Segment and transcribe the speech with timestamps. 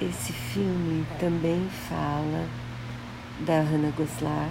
[0.00, 2.48] Esse filme também fala
[3.40, 4.48] da Hannah Goslar,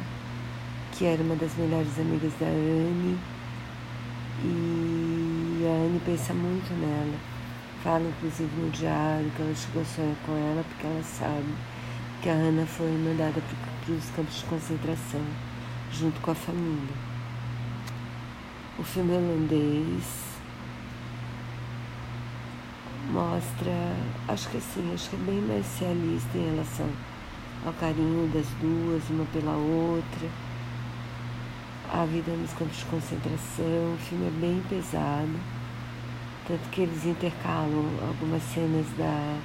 [0.92, 3.18] que era uma das melhores amigas da Anne,
[4.43, 7.17] e a Anne pensa muito nela.
[7.83, 11.55] Fala inclusive no diário que ela chegou a sonhar com ela porque ela sabe
[12.21, 15.23] que a Hannah foi mandada para os campos de concentração
[15.91, 16.93] junto com a família.
[18.77, 20.29] O filme holandês
[23.10, 23.71] mostra,
[24.28, 26.89] acho que assim, acho que é bem mais realista em relação
[27.66, 30.29] ao carinho das duas, uma pela outra,
[31.92, 35.39] a vida nos campos de concentração, o filme é bem pesado,
[36.47, 39.39] tanto que eles intercalam algumas cenas da,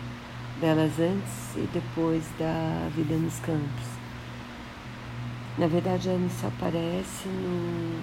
[0.61, 3.95] delas antes e depois da vida nos campos.
[5.57, 8.03] Na verdade, a Anne só aparece no,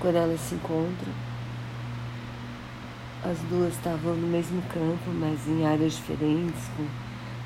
[0.00, 1.29] quando elas se encontram
[3.22, 6.86] as duas estavam no mesmo campo, mas em áreas diferentes, com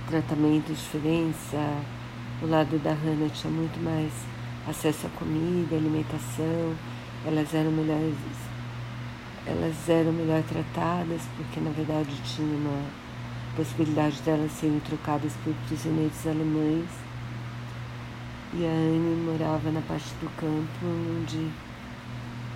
[0.08, 1.40] tratamentos diferentes.
[2.40, 4.12] O lado da Hannah tinha muito mais
[4.68, 6.74] acesso à comida, alimentação.
[7.26, 8.14] Elas eram melhores,
[9.46, 12.84] elas eram melhor tratadas, porque na verdade tinha uma
[13.56, 16.90] possibilidade delas serem trocadas por prisioneiros alemães.
[18.52, 21.50] E a Anne morava na parte do campo onde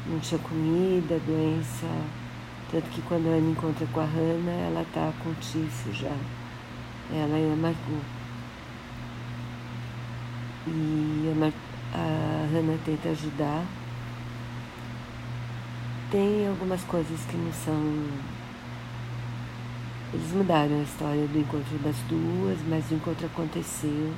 [0.07, 1.87] não tinha comida, doença
[2.71, 6.15] tanto que quando ela encontra com a Hannah, ela tá com tifo já.
[7.11, 8.03] Ela e a Margot.
[10.67, 11.53] E a, Mar
[11.95, 13.65] a Hannah tenta ajudar.
[16.11, 18.07] Tem algumas coisas que não são.
[20.13, 24.13] Eles mudaram a história do encontro das duas, mas o encontro aconteceu.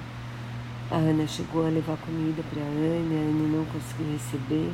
[0.90, 4.72] A Hannah chegou a levar comida para a Anne, a Anne não conseguiu receber.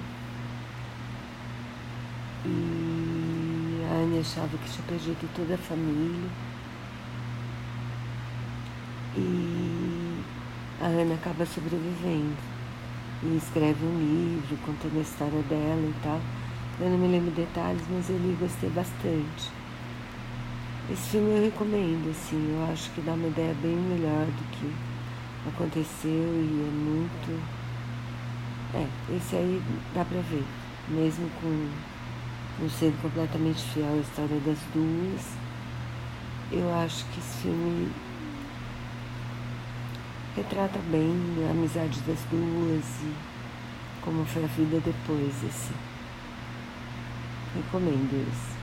[2.47, 2.86] E a
[3.97, 6.31] Anne achava que tinha perdido toda a família.
[9.17, 10.23] E
[10.81, 12.37] a Ana acaba sobrevivendo.
[13.23, 16.21] E escreve um livro contando a história dela e tal.
[16.79, 19.51] Eu não me lembro detalhes, mas eu li e gostei bastante.
[20.91, 24.73] Esse filme eu recomendo, assim, eu acho que dá uma ideia bem melhor do que
[25.49, 27.43] aconteceu e é muito.
[28.75, 28.87] É,
[29.17, 29.63] esse aí
[29.95, 30.45] dá pra ver,
[30.89, 31.69] mesmo com
[32.59, 35.37] não sendo completamente fiel à história das duas,
[36.51, 37.91] eu acho que esse filme
[40.37, 41.15] retrata bem
[41.49, 43.15] a amizade das duas e
[44.03, 45.75] como foi a vida depois, assim.
[47.57, 48.55] Recomendo isso.